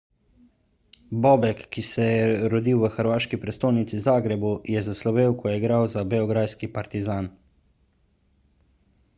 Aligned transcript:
bobek 1.25 1.59
ki 1.75 1.83
se 1.89 2.07
je 2.11 2.47
rodil 2.53 2.81
v 2.85 2.89
hrvaški 2.95 3.39
prestolnici 3.43 4.01
zagrebu 4.07 4.55
je 4.75 4.83
zaslovel 4.89 5.37
ko 5.43 5.53
je 5.53 5.61
igral 5.63 5.89
za 5.95 6.05
beograjski 6.15 6.71
partizan 6.79 7.33